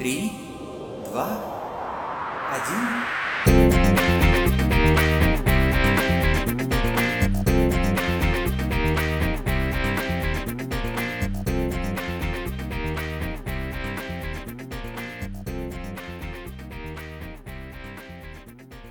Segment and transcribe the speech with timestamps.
[0.00, 0.30] Три,
[1.04, 1.26] два,
[2.52, 2.76] один.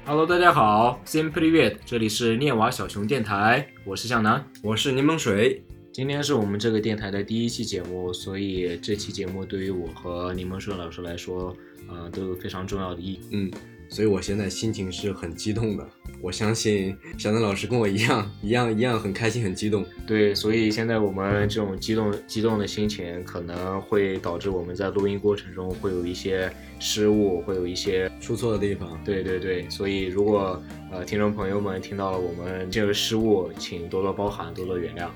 [0.07, 4.45] Hello，大家好，Sim Privet，这里是念娃小熊电台，我是向南。
[4.61, 11.54] 我是柠檬水， 今天是我们这个电台的第一期节目，所以这期节目对于我和柠檬树老师来说，
[11.88, 13.20] 呃，都有非常重要的意义。
[13.32, 13.50] 嗯，
[13.88, 15.84] 所以我现在心情是很激动的。
[16.22, 19.84] 我相信小南老师跟我一样，一样一样很开心，很激动。
[20.06, 26.48] 对，所以现在我们这种激动激动的心情，可能会导致我们在录音过程中会有一些
[26.78, 30.62] 失误，会有一些出错的地方，对对对，所以如果
[30.92, 35.08] 呃听众朋友们听到了我们这个失误，请多多包涵，多多原谅。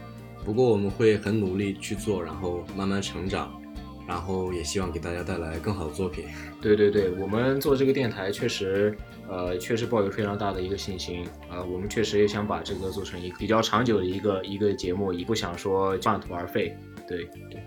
[0.45, 3.61] 不过我们会很努力去做，然后慢慢成长，
[4.07, 6.27] 然后也希望给大家带来更好的作品。
[6.61, 8.97] 对对对，我们做这个电台确实，
[9.29, 11.27] 呃，确实抱有非常大的一个信心。
[11.51, 16.77] 呃，我们确实也想把这个做成一个比较长久的一个一个节目，也不想说半途而废。
[17.09, 17.63] 对对，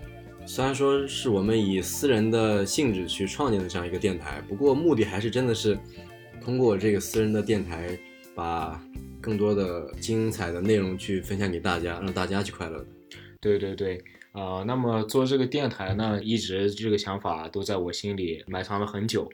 [0.46, 5.78] 虽然说是我们以私人的性质去创建的这样一个电台，不过目的还是真的是
[6.40, 7.98] 通过这个私人的电台，
[8.34, 8.80] 把
[9.20, 12.86] 更多的精彩的内容去分享给大家，让大家去快乐的。
[13.40, 14.02] 对对对，
[14.32, 19.28] 呃，那么做这个电台呢，一直这个想法都在我心里埋藏了很久。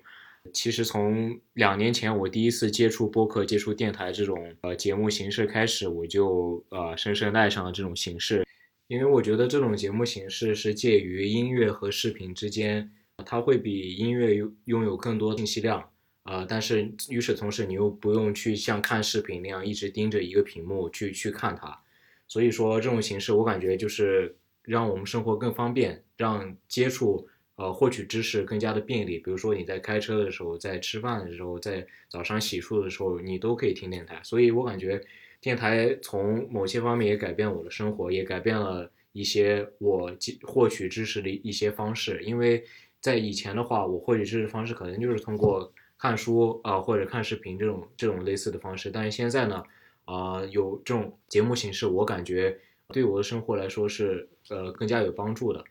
[0.52, 8.46] 其实从两年前我第一次接触播客、接触电台这种呃节目形式开始，我就呃深深爱上了这种形式，
[8.88, 12.91] 因为我觉得这种节目形式是介于音乐和视频之间，
[13.24, 15.82] 它会比音乐拥拥有更多信息量，
[16.25, 21.78] 呃，但是与此同时，你又不用去像看视频那样一直盯着一个屏幕去去看它，
[22.27, 27.28] 所以说这种形式我感觉就是让我们生活更方便，让接触。
[27.56, 29.16] 呃，获取知识更加的便利。
[29.20, 34.20] 比如说你在开车的时候，在吃饭的时候，在早上洗漱的时候，你都可以听电台。
[34.25, 35.00] 所以我感觉
[35.41, 40.12] 电台从某些方面也改变我的生活，也改变了一些我
[40.43, 42.21] 获取知识的一些方式。
[42.25, 42.65] 因为
[43.00, 48.91] 在以前的话，我获取知识方式可能就是通过看书啊、或者看视频这种这种类似的方式。
[48.91, 49.62] 但是现在呢，
[50.05, 55.65] 啊、有这种节目形式，我感觉对我的生活来说是呃更加有帮助的。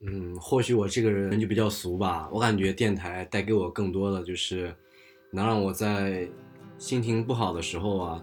[0.00, 4.74] 嗯，或许我这个人就比较俗吧，我感觉电台带给我更多的就是，
[5.30, 6.28] 能让我在
[6.76, 8.22] 心情不好的时候啊，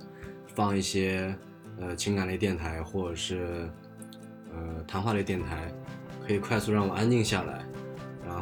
[0.54, 1.36] 放一些
[1.80, 3.68] 呃情感类电台或者是
[4.54, 5.74] 呃谈话类电台，
[6.28, 7.66] 可以快速让我安静下来，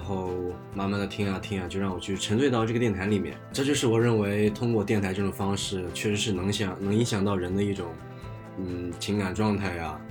[0.02, 0.32] 然后
[0.74, 3.38] 慢慢的听啊听啊，就让我去沉醉到这个电台里面。
[3.54, 7.94] 这就是我认为通过电台这种方式，确实是能想能影响到人的一种
[8.58, 10.02] 嗯情感状态呀、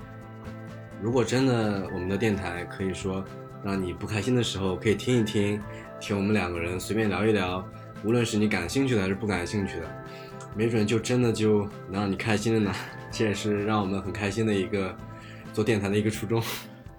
[1.03, 3.25] 如果真的我们的电台可以说
[3.65, 5.61] 让你不开心的时候可以听一听，
[5.99, 7.69] 听我们两个人随便聊一聊，
[8.05, 10.05] 无论是你感兴趣的还是不感兴趣的，
[10.55, 12.73] 没准就真的就能让你开心了呢。
[13.11, 14.97] 这也是让我们很开心的一个
[15.53, 16.41] 做电台的一个初衷。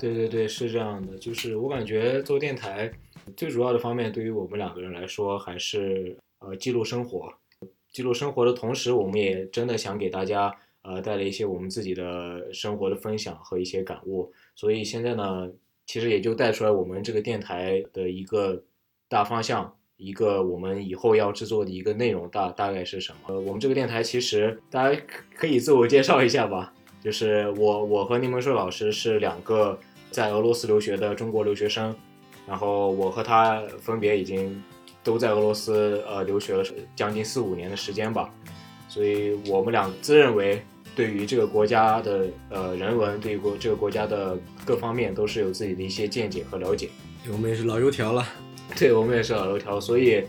[0.01, 2.91] 对对对，是这样的，就是我感觉做电台
[3.38, 7.31] 最主要的方面，对于我们两个人来说，还是呃记录生活。
[7.91, 10.53] 记录生活的同时，我们也真的想给大家。
[10.84, 15.47] 呃，带来一些我们自己的生活的分享和一些感悟，所以现在呢，
[15.85, 18.63] 其实也就带出来我们这个电台的一个
[19.07, 23.19] 大方向，一个我们以后要制作的一个内容大大概是什么？
[23.28, 25.00] 呃，我们这个电台其实大家
[25.35, 29.79] 可以自我介绍一下吧，就是我我和柠檬树老师是两个
[30.11, 31.95] 在俄罗斯留学的中国留学生，
[32.45, 34.61] 然后我和他分别已经
[35.03, 36.63] 都在俄罗斯呃留学了
[36.95, 38.29] 将近四五年的时间吧，
[38.88, 40.61] 所以我们俩自认为。
[40.94, 46.89] 对于这个国家的呃人文，对于国这个国家的各方面都是有自己的一些见解和了解。
[47.31, 48.28] 我们也是老油条了，
[48.78, 50.22] 对我们也是老油条，所以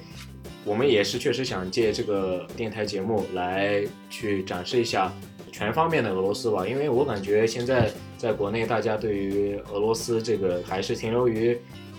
[0.65, 5.13] 我们也是确实想借这个电台节目来去展示一下
[5.53, 6.67] 全方面的俄罗斯吧。
[6.67, 11.55] 因为我感觉现在在国内大家对于俄罗斯这个还是停留于，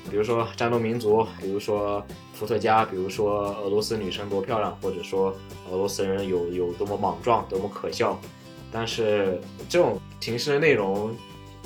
[0.09, 5.33] 比如说战斗民族，比如说伏特加，比如说俄罗斯女生多漂亮，或者说
[5.71, 8.19] 俄罗斯人有有多么莽撞，多么可笑。
[8.71, 9.39] 但是
[9.69, 11.15] 这种形式的内容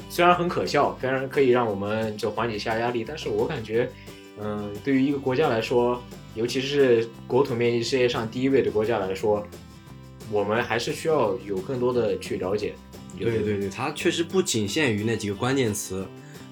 [0.10, 3.90] 虽然很可笑，虽然可以让我们就缓解一下压力，但是我感觉，
[4.42, 6.02] 嗯，对于一个国家来说，
[6.36, 9.42] 尤其是国土面积世界上第一位的国家来说，
[10.32, 12.76] 我们还是需要有更多的去了解。
[13.18, 16.08] 对对对，它确实不仅限于那几个关键词，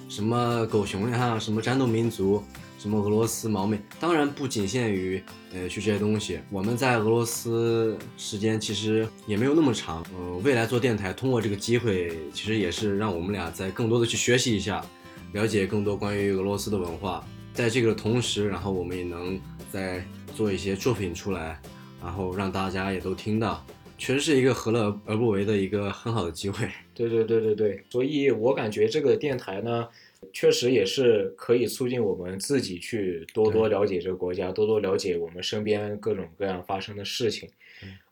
[0.09, 2.43] 什么狗熊呀，什么战斗民族。
[2.77, 5.19] 什么俄罗斯毛妹，当然不仅限于
[5.51, 6.39] 呃去这些东西。
[6.51, 14.85] 我们在俄罗斯时间其实也没有那么长，呃，未来做电台，通过这个机会，其实也是让我们俩在更多的去学习一下，
[15.31, 17.25] 了解更多关于俄罗斯的文化，
[17.55, 19.39] 在这个同时，然后我们也能
[19.71, 20.05] 再
[20.35, 21.59] 做一些作品出来，
[22.01, 23.65] 然后让大家也都听到，
[23.97, 26.67] 确实是一个何乐而不为的一个很好的机会。
[26.93, 29.87] 对对对对对，所以我感觉这个电台呢，
[30.31, 37.49] 确实也是可以促进我们自己去多多了解这个国家，多多了解我们身边各种各样发生的事情。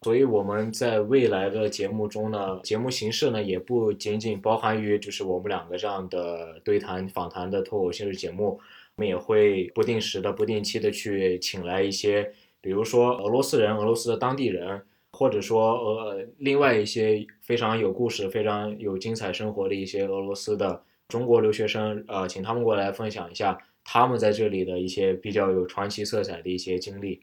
[0.01, 8.59] 所以我们在未来的节目中呢，节目形式呢也不仅仅包含于就是我们两个这样的对谈访谈的脱口秀的节目，
[8.97, 12.29] 我们也会不定时的、不定期的去请来一些，
[12.63, 14.81] 比如说俄罗斯人、俄罗斯的当地人，
[15.11, 27.21] 或者说呃另外一些非常有故事、非常有精彩生活的一些俄罗斯的中国留学生，呃，请他们过来分享一下他们在这里的一些比较有传奇色彩的一些经历。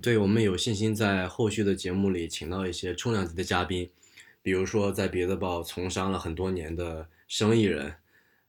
[0.00, 3.90] 对我们有信心在后续的节目里请到一些重量级的嘉宾，
[4.40, 7.92] 比如说在别的报从商了很多年的生意人，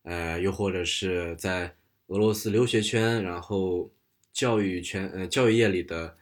[0.03, 1.73] 呃，又或者是在
[2.07, 3.89] 俄罗斯留学圈，然后
[4.31, 6.15] 教育圈呃教育业里的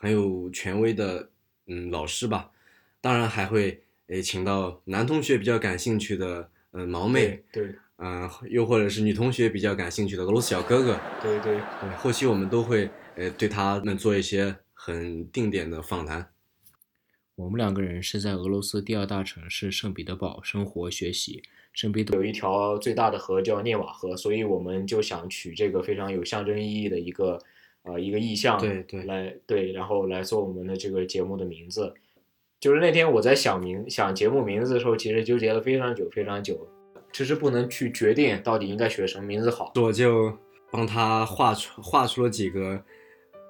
[0.00, 1.28] 很有权威的
[1.66, 2.50] 嗯老师吧，
[3.02, 11.56] 当然还会诶请到男同学比较感兴趣的嗯毛妹，对嗯、又或者是女同学比较感兴趣的俄罗斯小哥哥，对对。
[11.56, 16.26] 对，后期我们都会诶对他们做一些很定点的访谈。
[17.34, 21.42] 我们两个人是在俄罗斯第二大城市圣彼得堡生活学习。
[21.74, 27.38] 圣彼得有一条最大的河叫涅瓦河，所以我们就想取这个非常有象征意义的一个
[27.84, 31.94] 呃一个意向，对对来对，然后来做我们的这个节目的名字。
[32.60, 36.68] 就是那天我在想名想节目名字的时候，其实纠结了非常久非常久，
[37.10, 39.72] 迟迟不能去决定到底应该选什么名字好。
[39.76, 40.36] 我就
[40.70, 42.84] 帮他画出画出了几个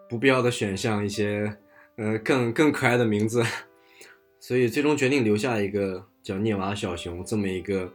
[0.08, 1.56] 不必要的选项，一些
[1.96, 3.42] 呃更更可爱的名字，
[4.38, 7.92] 所以最终决定留下一个叫聂娃小熊这么一个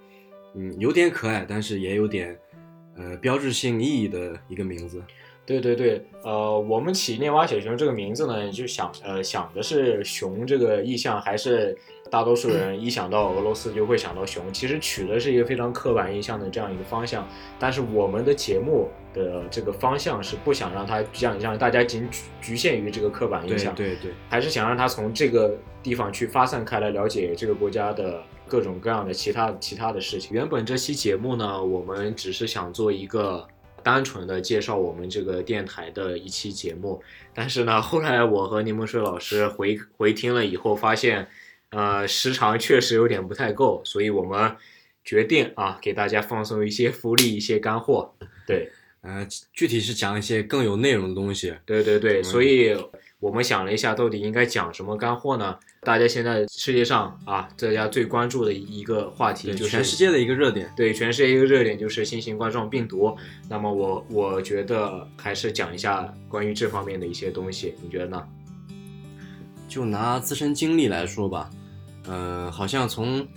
[0.54, 2.38] 嗯有点可爱，但是也有点
[2.98, 5.02] 呃标志性意义的一个名字。
[5.46, 11.78] 对对对，呃，我们起念瓦小熊这个名字呢，就想呃想的是熊这个意象，还是
[12.10, 17.28] 大多数人一想到俄罗斯就会想到熊，其实取的是一个非常刻板印象的这样一个方向。
[17.60, 30.32] 但是我们的节目的这个方向是不想让它让让大家仅局局限于这个刻板印象，对对，还是想让它从这个地方去发散开来，了解这个国家的各种各样的其他其他的事情。
[30.34, 33.48] 原本这期节目呢，我们只是想做一个
[33.86, 37.04] 单纯的介绍我们这个电台的一期节目，
[37.36, 41.28] 但是呢，后来我和柠檬水老师回回听了以后，发现，
[41.70, 44.56] 呃，时长确实有点不太够，所以我们
[45.04, 48.16] 决定啊，给大家放送一些福利，一些干货。
[48.48, 48.72] 对，
[49.06, 51.54] 呃，具体是讲一些更有内容的东西。
[51.66, 52.76] 对对对，嗯所以
[53.20, 55.58] 我们想了一下，到底应该讲什么干货呢？
[55.82, 60.72] 大家现在世界上啊，大家最关注的一个话题就是全世界的一个热点。
[60.76, 63.16] 对全世界一个热点就是新型冠状病毒。
[63.48, 68.28] 那么我我觉得还是讲一下关于这方面的一些东西，你觉得呢？
[69.68, 71.50] 就拿自身经历来说吧，
[72.08, 73.28] 呃，好像从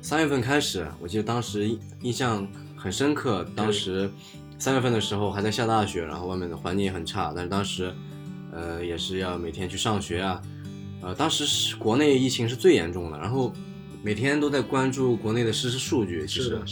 [0.00, 2.46] 三月份开始，我记得当时印印象
[2.76, 3.46] 很深刻。
[3.54, 4.10] 当时
[4.62, 7.92] 三月份的时候还在下大雪，然后外面的环境也很差，但是当时，
[8.52, 10.40] 呃，也是要每天去上学啊。
[11.00, 13.52] 呃，当时是国内疫情是最严重的，然后
[14.04, 16.24] 每天都在关注国内的实时数据。
[16.28, 16.64] 其实，是的，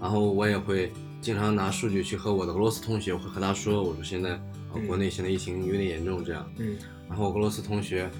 [0.00, 0.90] 然后我也会
[1.20, 4.40] 经常拿数据去和我的俄罗斯同学，我会和他说，我说现在、
[4.86, 6.50] 国内现在疫情有点严重这样。
[6.56, 6.74] 嗯，
[7.06, 8.10] 然后俄罗斯同学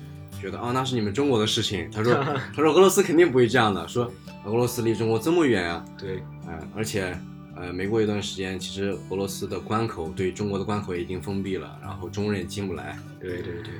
[0.43, 1.91] 觉得啊，那是你们中国的事情。
[1.91, 2.13] 他说，
[2.55, 4.13] 他说俄罗斯肯定不会这样的，说
[4.45, 7.19] 俄罗斯离中国这么远啊，对，呃，而且
[7.61, 12.99] 呃，没过一段时间，其实俄罗斯的关口对中国的关口也已经封闭了，然后中人也进不来。
[13.21, 13.73] 对对对，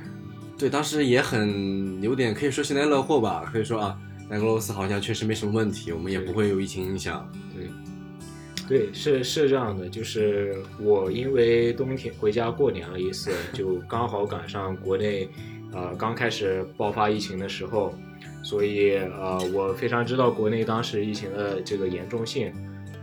[0.55, 3.97] 对，当时也很有点可以说幸灾乐祸吧，可以说啊，
[4.29, 7.27] 在俄罗斯好像确实没什么问题，我们也不会有疫情影响。
[7.55, 15.27] 对，对，是是这样的，就是我因为冬天回家过年了一次，就 刚好赶上国内，
[15.73, 17.95] 呃，刚开始爆发疫情的时候，
[18.43, 22.53] 所以呃，我非常知道国内当时疫情的这个严重性。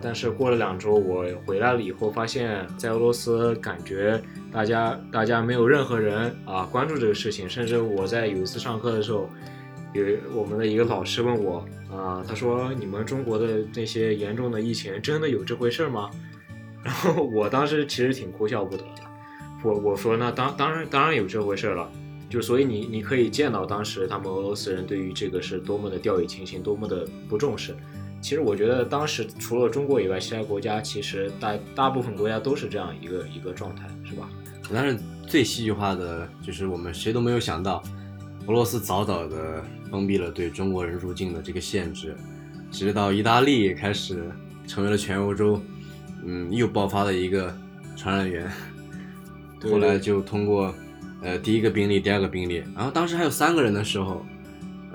[0.01, 4.21] 但是过了两周，我回来了以后，发现，在俄罗斯感觉
[4.53, 9.29] 大家大家没有任何人啊关注这个事情，甚至我在有一次上课的时候，
[9.93, 16.11] 有我们的一个老师问我啊、他说你们中国的这些严重的疫情真的有这回事吗？
[16.85, 19.03] 然后我当时其实挺哭笑不得的，
[19.65, 21.91] 我我说那当当然当然有这回事了，
[22.31, 27.75] 就所以你你可以见到当时他们俄罗斯人对于这个是多么的掉以轻心，多么的不重视。
[28.21, 34.29] 其实我觉得当时除了中国以外，其他国家其实大大部分国家都是这样一个一个状态，是吧？
[34.73, 37.83] 但是最戏剧化的就是我们谁都没有想到，
[38.47, 42.15] 俄罗斯早早的封闭了对中国人入境的这个限制，
[42.71, 44.31] 直到意大利开始
[44.67, 45.61] 成为了全欧洲，
[46.25, 47.57] 嗯，又爆发了一个
[47.97, 48.51] 传染源。
[49.63, 50.75] 后来就通过
[51.23, 54.25] 呃第一个病例、第二个病例，然后当时还有三个人的时候，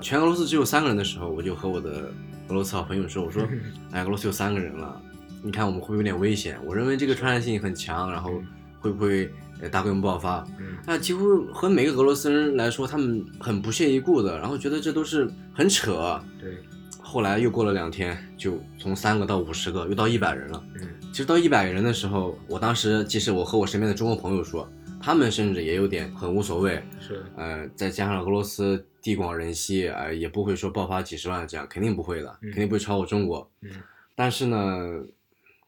[0.00, 2.12] 全俄罗斯只有三个人的时候，我就和我的
[2.48, 3.42] 俄罗斯好朋友说：“我说，
[3.90, 5.00] 哎，俄罗斯有三个人了，
[5.42, 6.58] 你看我们会不会有点危险？
[6.64, 8.32] 我认为这个传染性很强，然后
[8.80, 16.20] 会不会呃大规模爆发？”嗯那几乎和每个俄罗斯人来说，他们很不屑一顾的，然后觉得这都是很扯。
[16.38, 16.58] 对，
[17.00, 20.62] 后来又过了两天，就从三个到五十个，又到一百人了。
[20.80, 24.68] 嗯其实到一百个人的时候，我当时即使我和我身边的中国朋友说，
[25.00, 26.82] 他们甚至也有点很无所谓。
[27.00, 33.48] 是呃，再加上俄罗斯地广人稀，呃，也不会说爆发几十万这样，肯定不会的，嗯肯定不会超过中国。
[33.60, 33.70] 嗯
[34.16, 35.04] 但是呢，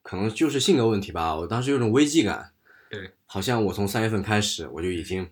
[0.02, 2.50] 可能就是性格问题吧，我当时有种危机感，
[2.90, 5.28] 对，好像我从三月份开始我就已经。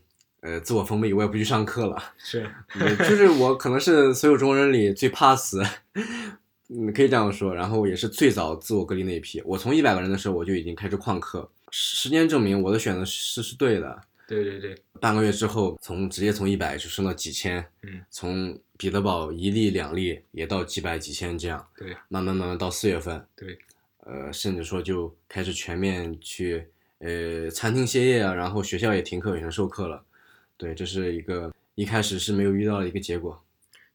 [0.46, 1.96] 呃，自我封闭，我也不去上课了。
[2.22, 5.62] 是嗯就是我可能是所有中国人里最怕死，
[6.68, 7.54] 嗯，可以这样说。
[7.54, 9.40] 然后也是最早自我隔离那一批。
[9.46, 13.98] 我从一百个人的时候我就已经开始旷课，时间证明我的选择是是对的。
[14.26, 23.58] 对对对，半个月之后，从直接从一百就升到几千，嗯，从彼得堡一例两例也到几百几千这样，对慢慢慢慢到四月份，对，
[23.98, 26.66] 呃，甚至说就开始全面去
[27.00, 30.02] 呃餐厅歇业啊，然后学校也停课，也停授课了。
[30.56, 33.42] 对，这是一个一开始是没有遇到的一个结果。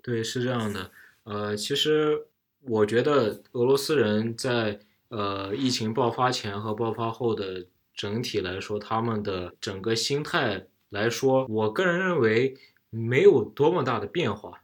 [0.04, 0.92] 对，是这样的。
[1.24, 2.26] 呃，其实
[2.62, 7.66] 我觉得俄罗斯人在呃疫情爆发前和爆发后的
[8.00, 12.56] 整体来说，他们的整个心态来说，我个人认为
[12.90, 14.64] 没有多么大的变化。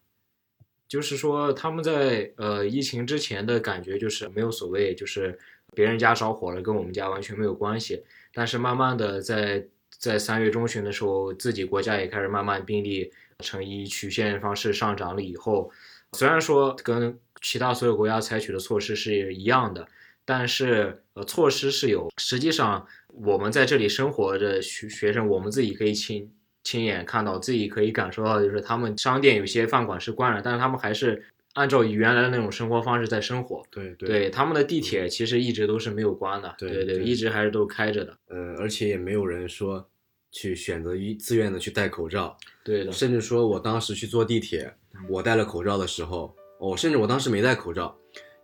[0.88, 5.38] 就是说，他们在呃疫情之前的感觉就是没有所谓，就是
[5.74, 8.02] 别人家着火了，跟我们家完全没有关系。
[8.34, 15.70] 但是慢慢的在在三月中旬的时候，自己国家也开始慢慢病例呈一曲线方式上涨了以后，
[16.14, 19.86] 虽然说跟其他所有国家采取的措施是一样的，
[20.24, 22.88] 但是呃措施是有，实际上
[23.24, 26.32] 我们在这里生活的学学生，我们自己可以亲
[26.64, 33.64] 亲眼看到，自己可以感受到，就是他们商店有些饭馆是关了，但是他们还是按照原来的那种生活方式在生活。
[33.70, 38.18] 对对他们的地铁其实一直都是没有关的，对对对一直还是都开着的。
[38.28, 39.88] 呃，而且也没有人说
[40.32, 44.74] 去选择一自愿的去戴口罩，对的，甚至说我当时去坐地铁，
[45.08, 47.96] 我戴了口罩的时候，哦，甚至我当时没戴口罩，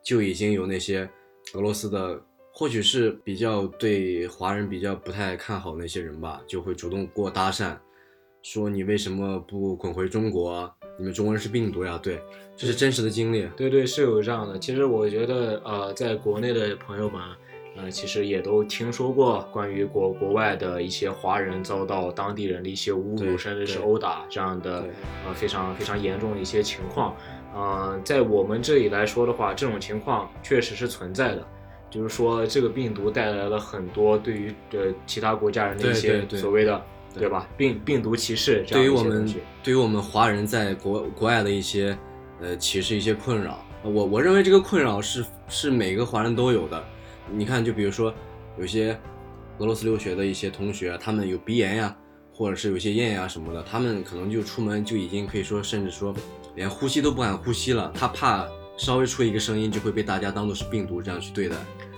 [0.05, 1.09] 就已经有那些
[1.53, 2.21] 俄罗斯的，
[2.53, 7.75] 或许是比较对华人比较不太看好那些人吧，就会主动给我搭讪，
[8.43, 10.71] 说你为什么不滚回中国？
[10.99, 11.99] 你们中国人是病毒呀？
[12.03, 12.21] 对，
[12.55, 13.47] 这是真实的经历。
[13.55, 14.59] 对对，是有这样的。
[14.59, 17.19] 其实我觉得，呃，在国内的朋友们，
[17.77, 24.83] 呃，其实也都听说过关于国国外的一些华人遭到当地人的一些侮辱，甚至是殴打这样的
[25.25, 27.15] 呃非常非常严重的一些情况。
[27.55, 31.47] 呃，在我们这里来说的话，这种情况确实是存在的。
[31.91, 36.81] 就是说，这个病毒带来了很多对于呃其他国家人的一些所谓的
[37.13, 39.31] 对对吧病病毒歧视这样对于我们。
[39.61, 41.95] 对于我们华人在国国外的一些
[42.39, 46.83] 呃歧视一些困扰，我我认为这个困扰是是每个华人都有的。
[47.29, 48.13] 你看，就比如说
[48.57, 48.97] 有些
[49.59, 51.95] 俄罗斯留学的一些同学，他们有鼻炎呀，
[52.33, 56.15] 或者是有些咽呀什么的，他们可能就出门就已经可以说，甚至说
[56.55, 58.47] 连呼吸都不敢呼吸了，他怕
[58.81, 61.55] 稍微出一个声音就会被大家当做是病毒这样去对待。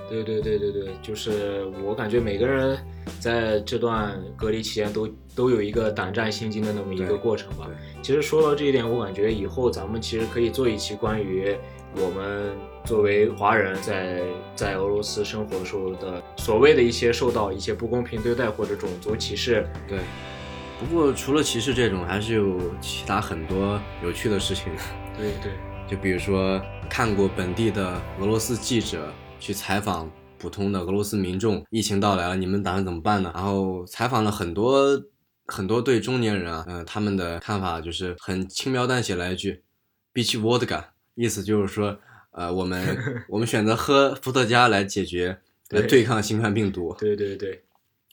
[0.09, 2.77] 对对对对对，就是我感觉每个人
[3.21, 7.69] 在这段隔离期间都都有一个胆战心惊的那么一个过程吧。
[8.01, 11.55] 其实说到这一点，我感觉以后咱们其实可以做一期关于
[11.95, 12.51] 我们
[12.83, 14.21] 作为华人在
[14.53, 19.65] 在俄罗斯生活的时候的所谓的一些受到一些不公平对待或者种族歧视。
[19.87, 19.99] 对，
[20.81, 24.65] 不过除了歧视这种，还是有其他很多有趣的事情。
[25.17, 25.51] 对对
[25.93, 26.59] 就比如说
[26.89, 33.31] 看过本地的俄罗斯记者去采访普通的俄罗斯民众，疫情到来了，你们打算怎么办呢？
[33.35, 34.99] 然后采访了很多
[35.45, 39.61] 很多对中年人啊，嗯、他们的看法就是很轻描淡写来一句
[40.11, 40.83] b i c h vodka”，
[41.13, 41.99] 意思就是说，
[42.31, 42.97] 呃，我们
[43.29, 45.37] 我们选择喝伏特加来解决
[45.69, 47.63] 来对对抗新冠病毒，对对对。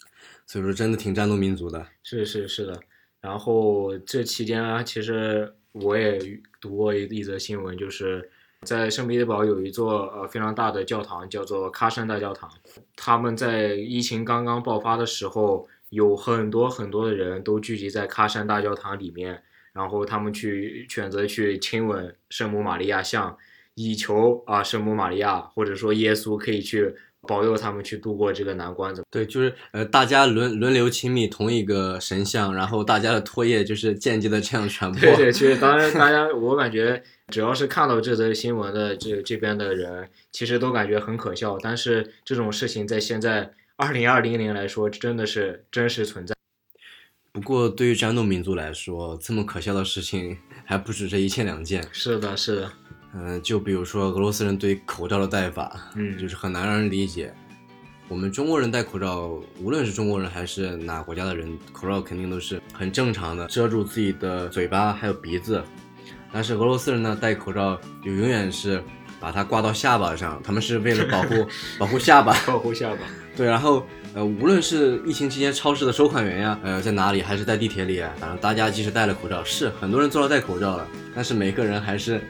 [0.46, 1.86] 所以说真的挺战斗民族的。
[2.02, 2.78] 是是是的，
[3.22, 6.18] 然后这期间啊，其实我也
[6.60, 8.30] 读过一一则新闻，就是
[8.62, 12.50] 在圣彼得堡有一座呃非常大的教堂，叫做喀山大教堂。
[12.94, 23.36] 他们在疫情刚刚爆发的时候，有很多很多的人都聚集在喀山大教堂里面，然后他们去选择去亲吻圣母玛利亚像，
[23.74, 26.94] 以求啊圣母玛利亚或者说耶稣可以去
[27.28, 28.94] 保佑他们去度过这个难关。
[28.94, 29.06] 怎么？
[29.10, 35.00] 对，就是呃，大家轮轮流亲密同一个神像，然后大家的唾液就是间接的这样传 播。
[35.00, 41.58] 对对，其实当然，大家我感觉只要是看到这则新闻的这这边的人，其实都感觉很可笑。
[41.60, 46.34] 但是这种事情在现在二零二零年来说，真的是真实存在。
[47.32, 51.86] 不过对于战斗民族来说，这么可笑的事情还不止这一件两件。
[51.92, 52.72] 是的，是的，
[53.14, 57.32] 嗯、就比如说俄罗斯人对口罩的戴法，嗯就是很难让人理解。
[58.08, 65.62] 我们中国人戴口罩，无论是中国人还是哪国家的人，口罩肯定都是很正常的，遮住自己的嘴巴还有鼻子。
[66.32, 68.82] 但是俄罗斯人呢，戴口罩就永远是
[69.20, 71.46] 把它挂到下巴上，他们是为了保护
[71.78, 72.32] 保护下巴。
[72.46, 72.98] 保护下巴。
[73.36, 82.20] 对，然后呃，无论是疫情期间超市的收款员呀，呃，在哪里，还是在地铁里啊，反正大家即使戴了口罩，是很多人做到戴口罩了，但是每个人还是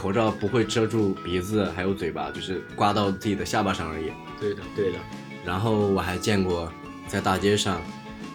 [0.00, 4.12] 口罩不会遮住鼻子还有嘴巴，就是刮到自己的下巴上而已。
[4.38, 4.98] 对的，对的，
[5.44, 6.72] 然后我还见过
[7.08, 7.80] 在大街上。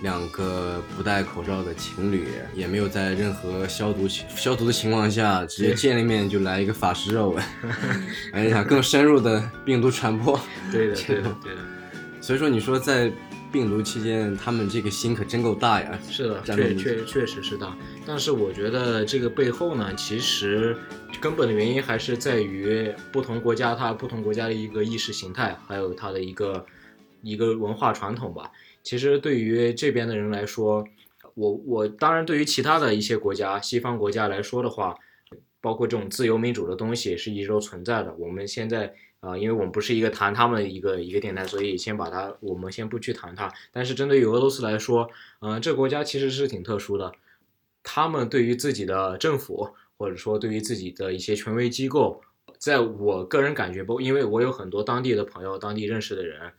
[0.02, 7.42] 两个不戴口罩的情侣，也没有在任何消毒消毒的情况下，直接见了面就来一个法式热吻，
[8.34, 10.38] 哎呀，更深入的病毒传播。
[10.70, 11.62] 对的，对的， 对的。
[12.20, 13.10] 所以说，你说在
[13.54, 16.00] 病毒期间，他们这个心可真够大呀。
[16.10, 17.78] 是的，确确确实是大。
[18.04, 20.76] 但是我觉得这个背后呢，其实
[21.22, 26.66] 根本的原因还是在于不同国家它不同国家的一个意识形态，还有它的一个
[27.22, 28.52] 一个文化传统吧。
[28.82, 30.84] 其实对于这边的人来说，
[31.36, 34.98] 我我当然对于其他的一些国家，西方国家来说的话，
[35.62, 38.14] 包括这种自由民主的东西是一直都存在的。
[38.16, 38.94] 我们现在
[39.24, 43.52] 啊、呃因为我们不是一个谈他们一个一个电台，所以先把它，我们先不去谈它。
[43.72, 47.14] 但是针对于俄罗斯来说，嗯、这国家其实是挺特殊的，
[47.82, 52.22] 他们对于自己的政府，或者说对于自己的一些权威机构，
[52.58, 56.52] 在我个人感觉不，因为我有很多当地的朋友、当地认识的人，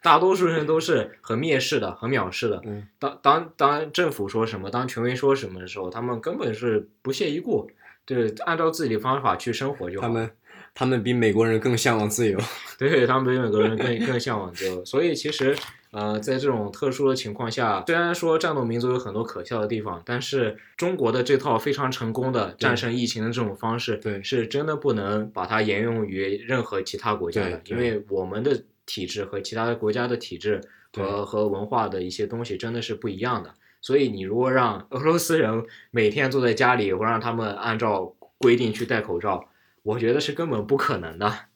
[0.00, 2.62] 大多数人都是很蔑视的、很藐视的。
[2.64, 7.68] 嗯，当当当政府说什么，当权威说什么的时候，他们根本是不屑一顾，
[8.04, 10.06] 对，按照自己的方法去生活就好。
[10.06, 10.30] 他们
[10.78, 12.38] 他们比美国人更向往自由。
[12.78, 15.56] 对他们比美国人更更向往自由，所以其实
[15.90, 24.22] 呃，在这种特殊的情况下，虽然说战斗民族有很多可笑的地方，但是中国的这套非常成功的战胜疫情的这种方式，对。
[24.22, 30.60] 是真的不能把它沿用于任何其他国家的，因为我们的体制和其他国家的体制
[30.92, 33.54] 和和文化的一些东西真的是不一样的。
[33.80, 39.42] 所以你如果让俄罗斯人每天坐在家里，或让他们按照规定去戴口罩，
[39.86, 41.46] 我觉得是根本不可能的。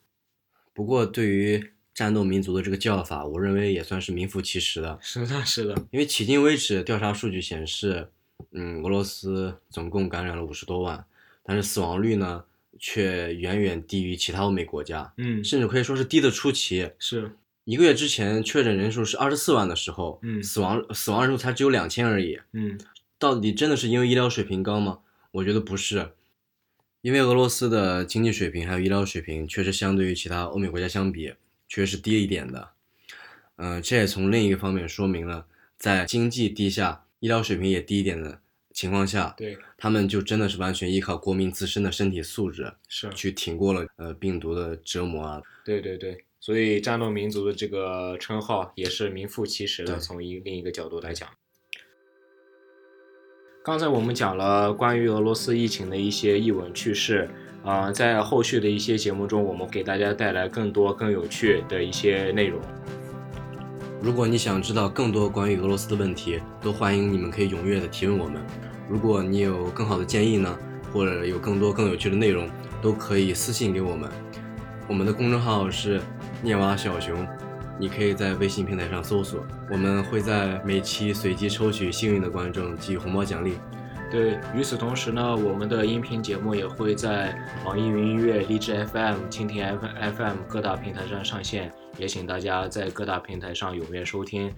[0.73, 4.97] 不过，对于战斗民族的这个叫法，我认为也算是名副其实的。
[5.03, 8.09] 是的，是的，因为迄今为止，调查数据显示，
[8.53, 11.05] 嗯，俄罗斯总共感染了五十多万，
[11.43, 12.45] 但是死亡率呢，
[12.79, 16.93] 却远远低于其他欧美国家，嗯，甚至可以说是低的出奇。
[17.01, 17.33] 是，
[17.65, 22.39] 一个月之前确诊人数是二十四万的时候，嗯死亡死亡人数才只有两千而已。
[22.53, 22.79] 嗯
[23.19, 25.01] 到底真的是因为医疗水平高吗？
[25.33, 26.13] 我觉得不是，
[27.03, 31.35] 因为俄罗斯的经济水平还有医疗水平确实相对于其他欧美国家相比，
[31.67, 32.71] 确实是低一点的。
[33.57, 35.47] 嗯、这也从另一个方面说明了，
[35.79, 38.41] 在经济低下、医疗水平也低一点的
[38.73, 45.43] 情况下，对，他们就真的是完全依靠国民自身的身体素质是，去挺过了呃病毒的折磨啊。
[45.65, 49.99] 对对对，所以战斗民族的这个称号也是名副其实的。
[49.99, 51.29] 从一另一个角度来讲，
[53.71, 57.31] 刚才我们讲了关于俄罗斯疫情的一些译文趣事，
[57.63, 62.61] 啊、在后续的一些节目中，我们给大家带来更多更有趣的一些内容。
[64.03, 68.43] 如果你想知道更多关于俄罗斯的问题，都欢迎你们可以踊跃的提问我们。
[68.89, 70.59] 如果你有更好的建议呢，
[70.93, 72.51] 或者有更多更有趣的内容，
[72.83, 74.11] 都可以私信给我们。
[74.89, 76.01] 我们的公众号是
[76.43, 77.25] 念娃小熊，
[77.79, 83.55] 你可以在微信平台上搜索，我们会在每期随机抽取幸运的观众给予红包奖励。
[84.11, 87.33] 对，与此同时呢，我们的音频节目也会在
[87.65, 94.53] 网易云音乐、荔枝 FM、蜻蜓 F FM 各大平台上上线，也请大家在各大平台上踊跃收听。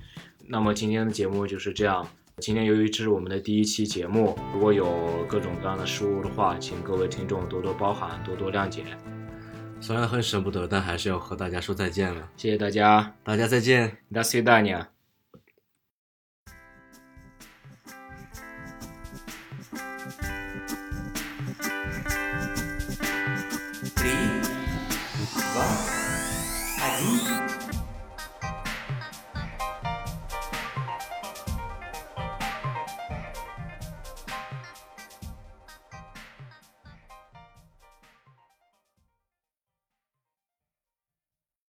[0.49, 2.07] 那么今天的节目就是这样。
[2.39, 8.85] 今天由于这是我们的第一期节目，如果有各种各样的失误的话，请各位听众多多包涵，多多谅解。
[9.82, 12.30] 虽然很舍不得，但还是要和大家说再见了。
[12.36, 13.98] 谢谢大家，大家再见。
[14.12, 14.88] До свидания。